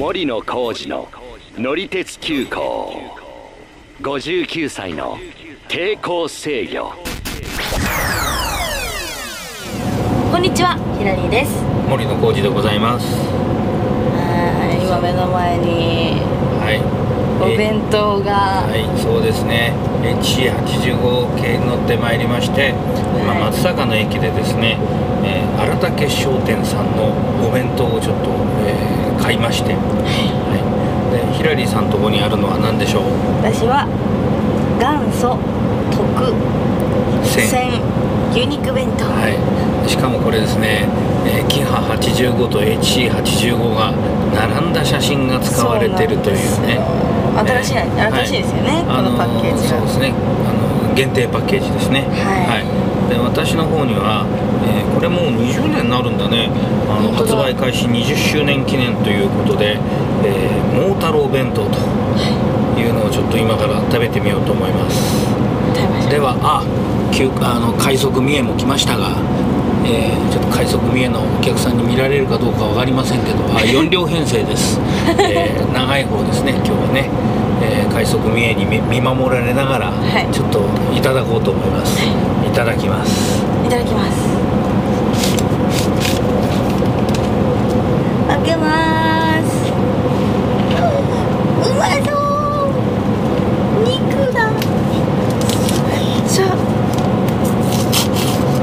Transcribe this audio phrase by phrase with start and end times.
[0.00, 1.08] 森野浩二の
[1.58, 3.02] 乗り鉄急行。
[4.00, 5.18] 59歳の
[5.68, 6.94] 抵抗制御。
[10.32, 11.62] こんにちはひらりーです。
[11.86, 13.04] 森野浩二でございます。
[13.04, 16.22] はい今目の前に。
[16.62, 16.99] はい
[17.40, 19.72] お弁当が、はいそうですね。
[20.02, 22.74] HC85 系に乗ってまいりまして、
[23.20, 24.78] 今松坂の駅でですね、
[25.24, 27.12] えー荒竹商店さんの
[27.46, 28.30] お弁当をちょっと、
[28.66, 33.04] えー買いまして、はい、でヒラリーさんとこにあるのは何でしょう？
[33.44, 33.84] 私は
[34.80, 35.36] 元祖
[35.92, 36.32] 特
[37.22, 37.46] 千。
[37.48, 37.82] 選
[38.32, 39.36] 牛肉弁当、はい、
[39.88, 40.88] しかもこれですね、
[41.26, 43.92] えーキハ85と HC85 が
[44.32, 46.36] 並んだ写真が使われてるという
[46.66, 46.80] ね
[47.46, 49.04] 新しい、えー新しいですよね、はい。
[49.04, 50.12] このパッケージそうですね。
[50.12, 52.06] あの限定パッケージですね。
[52.10, 52.66] はい。
[53.08, 54.26] で私の方には、
[54.66, 56.50] えーこれもう20年になるんだね。
[56.90, 59.78] あの発売開始20周年記念ということで、
[60.24, 61.78] えー、桃太郎弁当と
[62.78, 62.84] い。
[62.90, 65.24] うのをちょっと今から食べてみようと思います。
[65.74, 66.10] 食べましょう。
[66.10, 66.64] ではあ
[67.12, 69.16] 急あの快速三重も来ましたが、
[69.90, 74.80] えーちょっと快速三重のお客さんに見られるかどうか分かりませんけど あ4両編成です、
[75.18, 77.10] えー長い方ですね今日はね、
[77.62, 80.26] えー快速三重に見見守られながら、はい。
[80.32, 80.60] ちょっと
[80.96, 82.50] いただこうと思います、い。
[82.54, 83.42] ただきます。
[83.66, 84.40] いただきます。
[88.28, 88.66] 開けま
[89.42, 89.72] す
[91.68, 92.72] うまそう
[93.84, 94.38] 肉だ
[96.26, 96.42] さ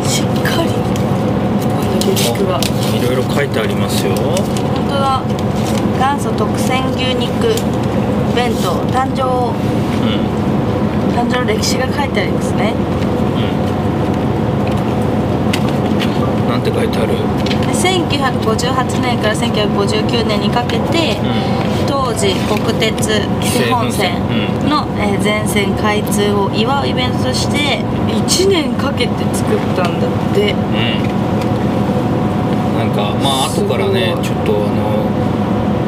[0.08, 0.70] しっかり
[1.62, 2.60] この牛肉が
[2.96, 4.16] いろいろ書いてありますよ。
[4.16, 4.36] 本
[4.88, 5.22] 当だ。
[6.00, 7.54] 元祖特選牛肉。
[8.36, 8.72] 弁当。
[8.94, 9.24] 誕生。
[9.24, 10.24] うん。
[11.16, 12.74] 誕生の歴史が書いてありますね。
[13.36, 13.40] う
[16.48, 16.50] ん。
[16.50, 17.14] なんて書いてある？
[17.14, 21.18] で1958年から1959年にかけて、
[21.88, 24.20] 当時国鉄紀勢本線
[24.70, 30.54] の、えー全線開通を祝うイベントとして1年かけて作ったんだって。
[30.54, 31.27] うん
[32.98, 35.06] かまあ後からねちょっとあの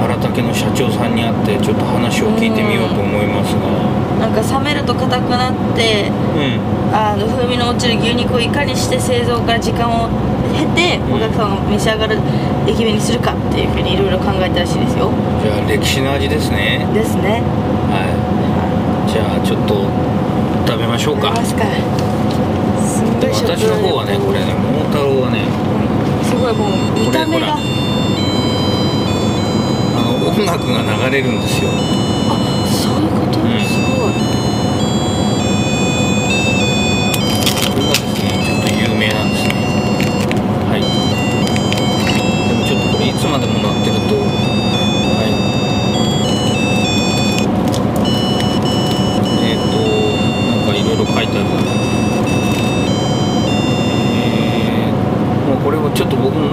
[0.06, 3.66] 荒竹の社長さんに会ってちょっと話を聞いてみようと思いますが。
[4.20, 6.60] なんか冷めると硬くなってうん。
[6.94, 10.10] あの風味の落ちる牛肉をいかにして製造から時間を
[10.54, 11.04] 経てん。
[11.12, 12.20] お客さんが召し上がる
[12.68, 15.10] 駅弁にするかっていうふうにいろいろ考えたらしいですよ。
[15.42, 16.86] じゃあ歴史の味ですね。
[16.94, 17.42] ですね。
[17.90, 19.10] はい。
[19.10, 19.88] じゃあちょっと
[20.68, 21.34] 食べましょうか。
[21.34, 21.64] 食べますか。
[23.20, 25.79] 私の方はねこれね桃太郎はねす
[26.40, 27.58] ごいもう見た目が。
[29.96, 31.70] あの音楽が流れるんですよ。
[32.30, 33.60] あそういうこと、うん。
[33.60, 34.39] すごい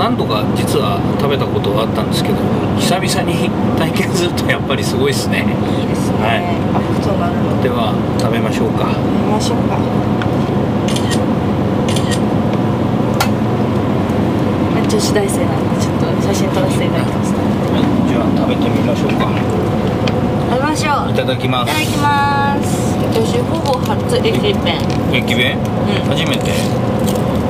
[0.07, 2.39] 何度か実は食べたことがあったんですけど
[2.79, 5.43] 久々に体験するとやっぱりすごいですね。
[5.43, 6.47] いいですね、はい。
[6.71, 7.59] あそうなるの。
[7.59, 8.87] では食べましょうか。
[8.87, 9.75] 見ましょうか。
[14.87, 17.35] 女子大生なんでちょっと写真撮らせていただきます。
[17.35, 17.83] はい。
[18.07, 19.27] じゃあ食べてみましょうか。
[19.27, 21.11] 食べましょう。
[21.11, 21.75] いただきます。
[21.75, 22.95] いただきます。
[23.11, 24.79] 私ほぼ初駅弁。
[25.11, 26.15] 駅弁、うん。
[26.15, 26.55] 初めて。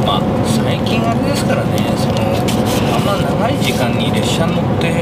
[0.09, 1.85] まあ最近あれですからね
[3.66, 4.93] 時間に列車に乗って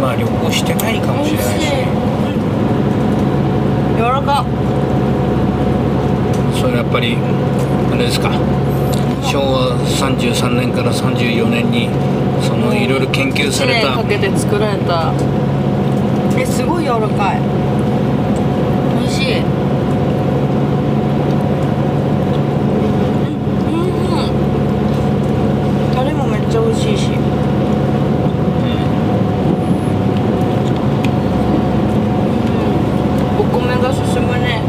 [0.00, 1.66] まあ旅行してないかもしれないし。
[3.96, 4.44] 柔らか。
[6.60, 7.16] それやっぱり
[7.92, 8.30] あれですか。
[9.24, 11.88] 昭和33年から34年に
[12.46, 13.96] そのいろいろ研究さ1れた。
[13.96, 15.12] 年かけて作られた。
[16.38, 17.40] えすごい柔らかい
[19.00, 19.42] 美味しいうん
[23.74, 24.16] う
[25.90, 27.08] んタレもめっちゃ美味しいし
[33.38, 34.62] お米が進むね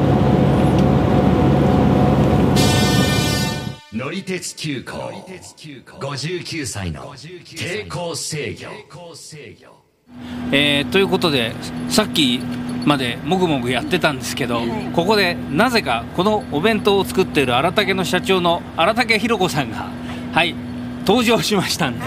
[3.93, 4.93] 乗り鉄急行。
[6.01, 8.67] 59歳の抵抗制御。
[10.51, 11.53] えーということで
[11.87, 12.41] さっき
[12.85, 14.61] までもぐもぐやってたんですけど、
[14.93, 19.87] ここでなぜかこのお弁当を作っている荒竹の社長の荒竹ひろ子さんが
[20.33, 20.53] はい
[21.07, 22.05] 登場しましたんで、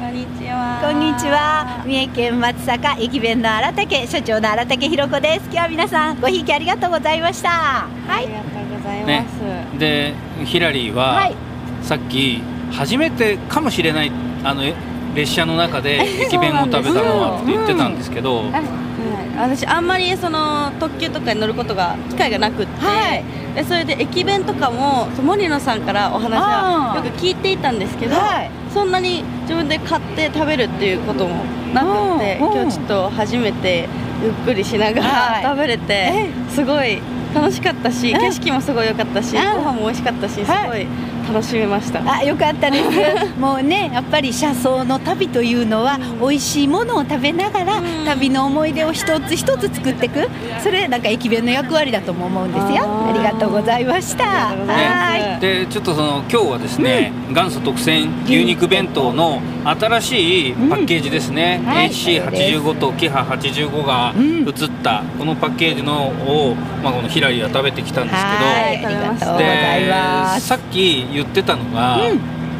[0.00, 0.80] こんにちは。
[0.82, 1.84] こんにちは。
[1.84, 5.42] 三重県松阪駅弁の荒竹社長の荒竹ひろ子です。
[5.44, 7.50] 今日は皆さんごひいきありがとうございました。
[7.50, 7.86] は
[8.22, 9.26] いありがとうございね
[9.70, 10.14] ます、で
[10.46, 11.49] ヒラリーは、はい
[11.82, 12.42] さっき
[12.72, 14.12] 初めてかもしれない
[14.44, 14.74] あのえ
[15.14, 18.62] 列車の中で 駅弁を食べたのはって言ってたんですけど、はい、
[19.36, 23.24] 私あんまりその特急とかに乗ることが機会がなくって、はい。
[23.54, 28.50] でそれで駅弁とかもそう森野さんからお話はよく聞いていたんですけど、はい。
[28.72, 31.44] そんなに自分で買って食べるっていうことも
[31.74, 32.46] なくて、うん。
[32.46, 32.54] うん。
[32.62, 33.88] 今日ちょっと初めて
[34.22, 35.42] ゆっくりしながはい。
[35.42, 36.30] ら食べれて、え？
[36.48, 37.00] すごい
[37.34, 38.20] 楽しかったし、うん。
[38.20, 39.42] 景色もすごい良かったし、うん。
[39.56, 40.86] ご飯も美味しかったしすはいごい
[41.32, 42.90] 楽しめました、あよかったです。
[43.38, 48.04] もうねやっぱり車窓の旅というのは、美味しいものを食べながら、うん。
[48.04, 50.28] 旅の思い出を一つ一つ作っていく。
[50.62, 52.84] それなんか駅弁の役割だとも思うんですよ。
[53.08, 54.24] ありがとうございました。
[54.24, 55.30] ありがとうございます。
[55.32, 55.40] はい。
[55.40, 64.44] でちょっとその今日はですね、元祖特選牛肉弁当の新しいパッケージですね、うんはい HC85 とキハ85がうん。
[64.48, 68.78] 写ったこのパッケージのを、まあ、このヒラリーは食べてきたんですはい。
[68.80, 70.46] けありがとうごどざいでます。
[70.48, 71.98] さっき言ってたのが、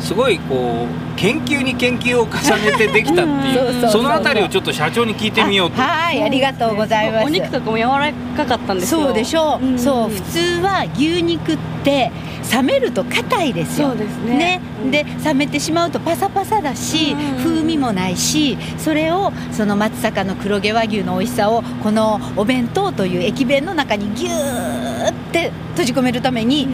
[0.01, 2.31] すごいこう研究に研究を重
[2.71, 3.37] ねてできたってう。
[3.37, 3.55] ん。
[3.55, 3.91] そうそういうそう。
[3.91, 5.81] そのあたりをちょっと社長に聞いてみようと。
[5.81, 7.27] はいありがとうございます。
[7.27, 9.03] お肉とかも柔らかかったんですよ。
[9.03, 9.79] そうでしょう、ん。
[9.79, 10.09] そう。
[10.09, 12.11] 普通は牛肉って
[12.53, 13.89] 冷めると硬いですよ。
[13.89, 14.61] そうですね。
[14.83, 14.91] うん。
[14.91, 17.45] で冷めてしまうとパサパサだし、うん。
[17.45, 26.69] 風味もないしそれをその松阪の黒毛和牛の美味しさをこのお弁当という駅弁の中にギューって閉じ込めるために、う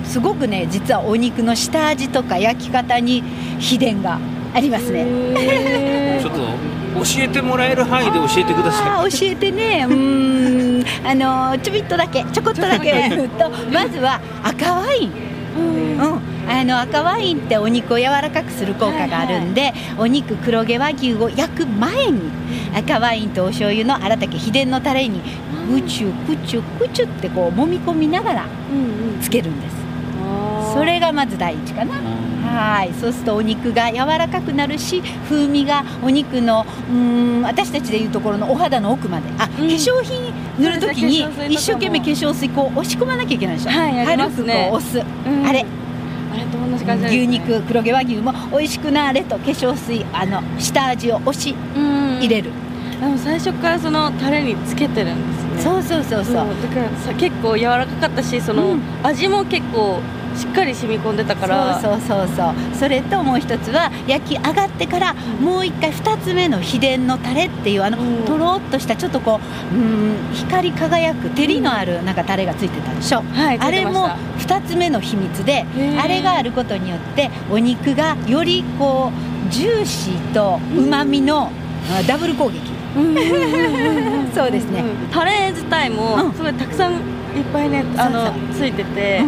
[0.00, 0.04] ん。
[0.04, 3.22] すごくね実はお肉の下味とか焼き方に
[3.58, 4.18] 秘伝が
[4.54, 5.06] ありますね。
[6.20, 9.10] ちょっと教えてもらえる範囲で教えてください。
[9.10, 15.12] 教えてね、うーん、あのーちょびっとだけ、ちょこっとだけ言うと、まずは赤ワイン。
[15.56, 15.64] うん。
[15.64, 16.20] うん、
[16.50, 22.20] あの赤ワインってお肉を柔らかくする効果があるんで、お肉黒毛和牛を焼く前に
[22.76, 25.20] 赤ワインとお醤油の荒竹秘伝のタレに
[25.70, 29.20] ぐちゅぐちゅぐちゅってこう揉み込みながらうんうん。
[29.20, 29.76] つけるんです。
[30.24, 30.74] あー。
[30.74, 31.94] それがまず第一かな。
[32.50, 32.92] はい。
[32.94, 36.96] そうするとお肉が柔らかくなるし風味がお肉のうー
[37.38, 39.28] ん私たちでいうところのお肌の奥まで。
[39.38, 43.70] あ、化粧品塗るときに一生懸命化粧水こう押し込まなきゃいけないでしょ。
[43.70, 44.04] はいね。
[44.04, 45.46] 軽くこう押す、うん。
[45.46, 45.64] あれあ
[46.40, 52.18] れと同じ感じね牛肉黒毛和牛も美味しくなれと化粧水あの下味を押しうん。
[52.20, 52.50] 入れる、
[53.00, 55.62] でも最初からそのタレにつけてるんですね。
[55.62, 56.34] そうそうそうそう。
[56.34, 58.80] だからさ結構柔らかかったしその、うん。
[59.02, 60.00] 味も結構
[60.36, 61.80] しっかり染み込んでたから。
[61.80, 62.54] そうそうそうそう。
[62.74, 68.24] それともう一つは焼き上がってからもう一回二つ目の秘伝のタレっていうあのうん。
[68.24, 69.40] とろっとしたちょっとこ
[69.72, 74.56] ううん光り輝く照りのあるなんかタレがついてたでしょ、はいついあれもてました。
[74.56, 76.00] 二つ目の秘密でー。
[76.00, 79.10] あれがあることによってお肉がよりこ
[79.48, 81.50] うジューシーとうまみの
[81.90, 82.70] あダブル攻撃。
[82.96, 84.82] うんうんうんうんうん そうですね。
[84.82, 85.96] んタレ自体うん。
[85.96, 86.98] もすごいたくさんいっ
[87.52, 89.22] ぱいねあのついてて、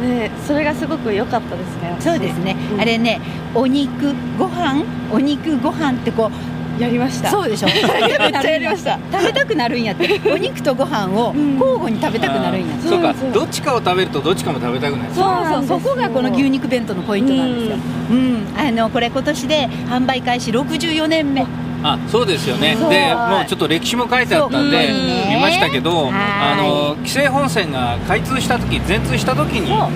[0.00, 2.80] でそれがすごく良かったですねそうですね、うん。
[2.80, 3.20] あれね
[3.54, 4.84] お肉ご飯？
[5.10, 6.30] お肉ご飯ってこ
[6.78, 7.30] うやりました。
[7.30, 7.68] そうでしょ？
[7.68, 8.98] 食べたくなるんやめっちゃやりました。
[9.10, 10.20] 食べたくなるんやって。
[10.30, 11.54] お肉とご飯をうん。
[11.54, 13.00] 交互に食べたくなるんやって、そう。
[13.00, 13.14] か。
[13.14, 13.32] そう。
[13.32, 17.76] どっちかを食べるとどっちかも食べたくないそうなんですよそこがこの牛肉弁当のポイントなんですよ、
[18.10, 18.46] うん。
[18.58, 21.46] あのこれ今年で販売開始64年目
[21.92, 22.74] あそうですよね。
[22.74, 24.88] でもうちょっと歴史も書いてあったんで
[25.28, 29.88] 見ましたけどはいあの紀勢本線が開通した時全通した時にそう。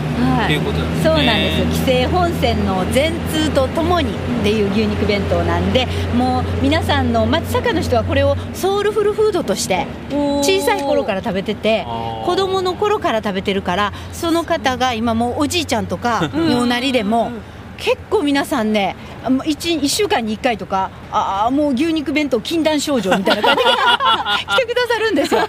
[0.44, 1.04] っていうことなんですね。
[1.04, 4.10] そうなんです紀勢本線の全通とともに
[4.40, 5.86] っていう牛肉弁当なんで
[6.17, 11.84] もう皆さんの松阪の人はこれをソウルフルフードとして小さい頃から食べてて
[12.24, 17.31] 子供の頃から食べてるからその方が今もうおじいちゃんとかにおなりでも
[17.81, 18.94] 結構皆さんね
[19.25, 23.70] 1, 週間に1回とかああもう牛肉弁当禁断症状みたいな感じで
[24.46, 25.41] 来てくださるんですよ。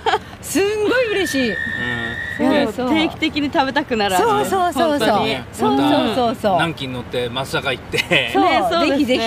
[0.41, 1.49] すんごい嬉しい。
[1.49, 2.51] うん。
[2.51, 2.73] いやそう。
[2.73, 2.89] そう。
[2.89, 5.09] 定期的に食べたくなるそうそうそうそう。
[5.09, 5.37] 本当に。
[5.53, 6.53] そうそうそうそう。
[6.53, 8.31] 南京乗って松阪行って。
[8.33, 8.43] そう。
[8.43, 8.89] ねそうですね。
[8.89, 9.21] ぜひぜひ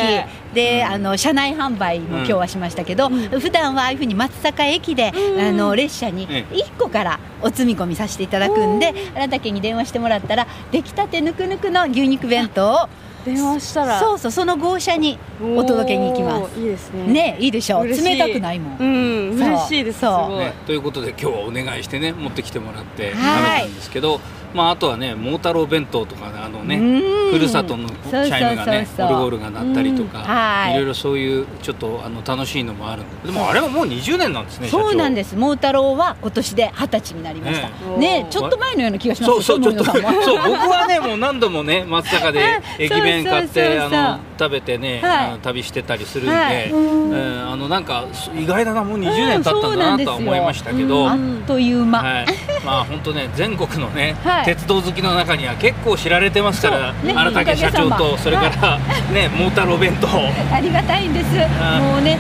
[0.55, 5.41] であの車内販売も今日はしましたけど、普段はああいうふうに松阪駅で、うん。
[5.41, 12.89] あの列車にえ1個からお積み込みさせていただくんで荒竹に電話してもらったら出来たてぬくぬくの牛肉弁当を
[13.25, 13.99] 電話したら。
[14.01, 15.19] そうそうその号車に
[15.57, 16.59] お届けに行きます。
[16.59, 17.13] いいですね。
[17.13, 18.17] ねいいでしょ嬉しい。
[18.17, 24.21] 冷たくないもん、うん嬉しいですすそうごいね、ということで今日はお願いしてね持ってきてもらって食べはいたんですけど、
[24.55, 27.31] まあ、あとはね桃太郎弁当とかねあのねうん。
[27.33, 28.39] ふるさとのチそうそうそうそう。
[28.39, 30.73] ャイムがねオルゴールが鳴ったりとか、い。
[30.73, 35.35] いろいろそういうちょっとあの楽しいのもあるんででもあれはもう20年なんですねそうなんすです。
[35.37, 37.69] 桃太郎は今年で二十歳になりました。
[37.69, 40.03] ねねちょっと前のような気がしますそうそうちょっとそう
[40.47, 45.39] 僕はねもう何度もね松阪で駅弁買ってあの食べてね、はい。
[45.41, 46.55] 旅してたりするんで、はい。
[46.55, 48.05] えーあのなんか
[48.37, 52.27] 意外だなもう20年経ったんだなとは思いましたけど、あっという間、はい、
[52.65, 54.45] まあ本当ね全国のね、 はい。
[54.45, 58.79] 鉄道好きの中には結構知られてますから、ね荒竹社長とそれから
[59.13, 60.09] ねモータロ弁当。
[60.09, 61.27] ありがたいんです。
[61.61, 62.19] あもうね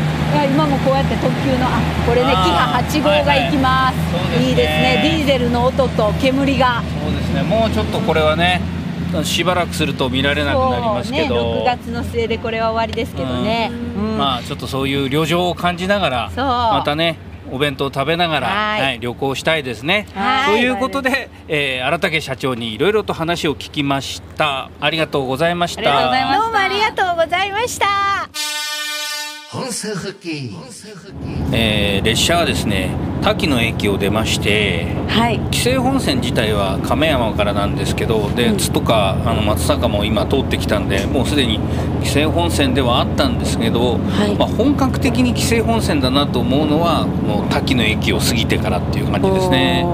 [0.52, 4.38] 今もこうやって特急のあこれねキハ8号が行きます、はいはい。
[4.38, 4.48] すね。
[4.50, 5.00] いいですね。
[5.02, 6.82] ディーゼルの音と煙が。
[7.02, 7.42] そうですね。
[7.42, 8.60] もうちょっとこれはね
[9.22, 14.18] しばらくすると見られなくなりますけど、ね6月の末でこれは終わりですけどね、うん。
[14.18, 17.18] まあちょっとそういう旅情を感じながらまたね
[17.52, 18.80] お弁当食べながら、はい。
[18.80, 20.08] はい、旅行したいですね。
[20.14, 20.60] はい。
[20.60, 24.70] ということで、えー、荒竹社長にいろいろと話を聞きました。
[24.80, 25.82] ありがとうございました。
[25.82, 25.88] ど
[26.48, 28.43] うもありがとうございました
[29.54, 30.50] 本数復帰
[31.52, 32.90] えー列車はですね
[33.22, 35.38] 滝野駅を出ましてはい。
[35.50, 41.60] 紀勢本線自体は亀山からなんですけどで津とかあの松阪も今通ってきたんでもうすでに
[42.02, 44.34] 紀勢本線ではあったんですけど、はい。
[44.34, 49.86] まあ、本格的に紀勢本線だなと思うのはもう滝野駅を過ぎてからっていう感じですね。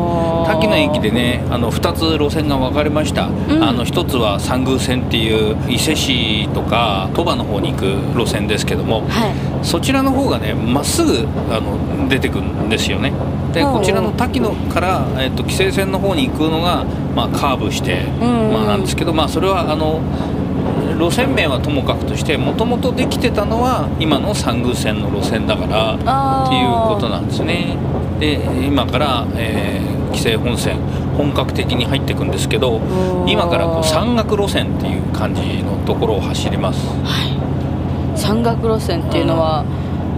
[0.47, 3.63] 滝野駅でねあの2つ路線が分かれました、ん。
[3.63, 7.85] あの1つは三宮線っていう伊勢市とか鳥羽の方に行く
[8.19, 13.13] 路線ですけども、はいそちらの方がねまっすぐあの出てくるんですよね。
[13.53, 16.85] でこちらの滝野から、えっと規制線の方に行くのが、
[17.17, 20.01] まあ、カーブして、まあ、なんですけど、まあ、それはあの
[20.99, 27.77] 路線名はともかくとしてもともとできてたのは今の三宮線の路線だからっていうことなんですね。
[28.21, 28.35] で
[28.67, 30.77] 今から、えー規制本線
[31.17, 33.31] 本格的に入っていくんですけどー。
[33.31, 36.81] 今からこう山岳路線っていう感じのところを走ります
[38.21, 39.65] 山岳路線っていうのは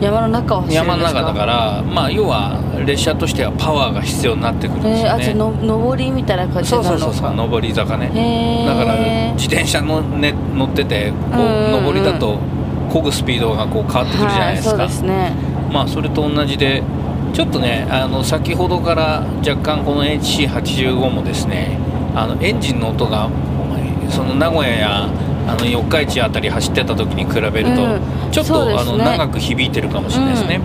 [0.01, 1.21] 山の中を走るん山ですか？
[1.23, 5.11] の中だから、まあ、要は列車としてはパワーが必要になってくるんですえー、よね。
[5.11, 7.13] あじゃあの上りみたいな感じそうになるのか？
[7.13, 8.65] そうそうそう上り坂ね。
[8.67, 8.97] だから
[9.35, 12.39] 自転車の、ね、乗っててこう上りだと
[12.91, 15.33] 漕ぐスピードがこう変わってくるじゃないですか、はい、そうですね。
[15.73, 16.83] まあそれと同じで
[17.33, 21.79] ちょっとねあの先ほどから若干この HC85 もですね
[22.15, 23.31] あのエンジンの音が
[24.11, 25.09] その名古屋や
[25.47, 28.01] あの四日市あたり走ってた時に比べると、うん。
[28.31, 30.61] ちょっと、あの長く響いてるかもしれないですね、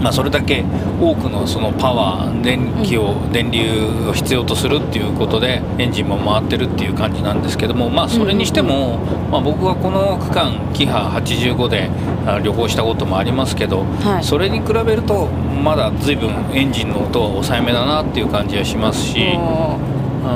[0.00, 0.64] まあ、それだけ
[1.00, 8.98] 多くのそのパワー電気を、電流を必要とするっていうことでエンジンも回ってるっていう感じなんですけども、まあ、それにしても、
[9.30, 11.90] まあ、僕はこの区間キハ85で
[12.26, 14.24] あ旅行したこともありますけど、はい。
[14.24, 19.38] それに比べるとまだ随分エンジンの音は抑えめだなっていう感じがしますし、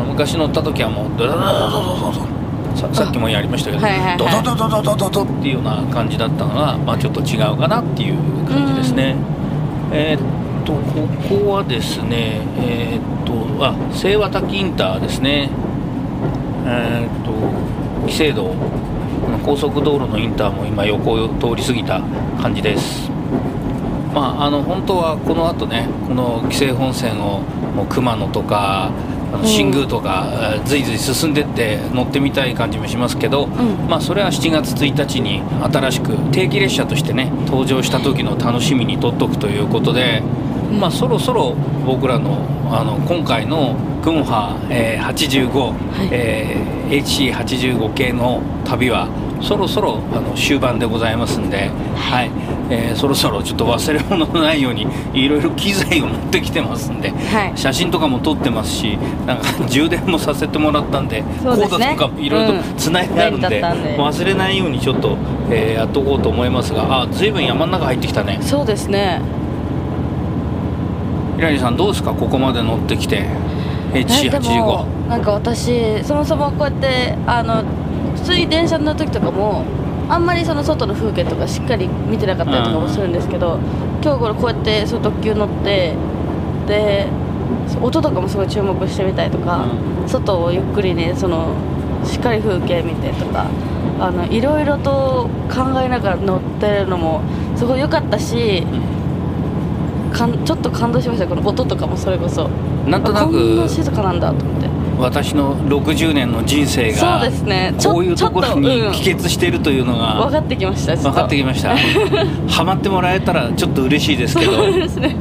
[0.09, 2.34] 昔乗った時はもうドドドドドドドド
[2.75, 3.83] ささっきもやりましたけど、
[4.19, 8.17] ドドドドドドドっていうような感じだったのが、まあ、ちょっと違うかなっていう
[8.47, 9.17] 感じですね。
[9.93, 15.51] え、っとここはですね、え、っとあ清和滝インターですね、
[16.67, 17.33] え、っと
[18.09, 18.55] 紀勢道
[19.45, 22.01] 高速道路のインターも今横を通り過ぎた
[22.41, 23.11] 感じです。
[24.15, 27.41] まあ、あの本当はこの後ねこの紀勢本線を
[27.75, 28.93] もう熊野とか
[29.45, 33.89] 新宮とか、えーずいずい進んでって乗ってみたい感じもしますけど、ん。
[33.89, 40.23] まあ、それは7月1日に新しく定期列車としてね登場した時の楽しみにとっとくということで、
[40.79, 45.75] まあ、そろそろ僕らのあの今回の群波、えー85、
[46.13, 49.09] えー HC85 系の旅は
[49.45, 52.31] そろそろあの終盤でございますんで、はい。
[52.71, 57.53] えーそろそろちょっと忘れ物のないようにいろいろ機材を持ってきてますんで、はい。
[57.55, 58.97] 写真とかも撮ってますし
[59.27, 61.87] なんか 充電もさせてもらったんでそうですね。
[61.87, 62.61] コードとかもいろいろうん。
[62.77, 63.97] つないであるんで,、便利だったんで。
[63.99, 65.17] 忘れないようにちょっと、
[65.51, 68.39] えーやっとこうと思いますがあ随分山の中入ってきたね。
[68.41, 69.21] そうですね。
[71.37, 72.13] ひらりさんどうですか？
[72.13, 73.25] ここまで乗ってきて
[73.93, 77.63] えでも HC85 なんか私そもそもこうやってあの
[78.25, 79.67] 普通に電車に乗る時とかも
[80.09, 83.59] あんまりその外の風景とかしっかり見てなかったりとかもするんですけど、
[84.03, 85.95] 今日これこうやってその特急乗って
[86.67, 87.07] で
[87.83, 89.67] 音とかもすごい注目してみたりとか、
[90.07, 91.55] 外をゆっくりねその
[92.03, 93.47] しっかり風景見てとか
[94.01, 97.21] あのいろいろと考えながら乗ってるのも
[97.57, 98.67] すごい良かったし、
[100.13, 102.49] かんちょっと感動しましたこの音とかもそれこそ。
[102.87, 107.75] なんとなあこんなく静かなんだと思って私の60年の人生そうがですね。
[107.83, 111.77] こういうところに帰結しているというの分がかってきました分かってきました。
[112.49, 114.53] ハマってもらえたらちょっと嬉しいですけど。
[114.53, 115.17] そうですね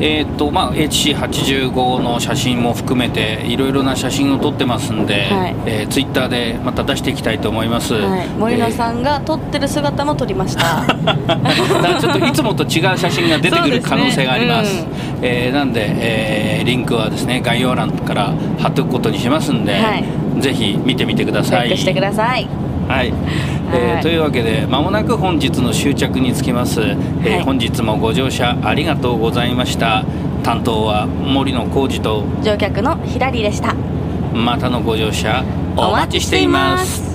[0.00, 5.54] えーっとまあ、HC85 の写真も含めていろいろな写真を撮ってますんで、はい。
[5.66, 14.78] えー、ツイッターでまた出していきたいと思います、はい、森野ん、さんが撮ってる姿も撮りました、え ーだからちょっといつもと違う写真が出てくる可能性があります。
[14.78, 20.04] そうですえーなんで、えーリンクはですね概要欄から貼っておくことにしますんで、はい。
[20.40, 21.68] ぜひ見てみてくだチさい。
[21.68, 22.46] ェックしてください。
[22.88, 23.12] はい、
[23.72, 24.02] えーはい。
[24.02, 27.42] というわけでまもなく本日の終着につきます、えーはい。
[27.42, 30.04] 本日もご乗車ありがとうございました。
[30.42, 33.74] 担当は森野浩二と乗客のひらりでした。
[34.32, 35.44] またのご乗車
[35.76, 37.07] お待ちしています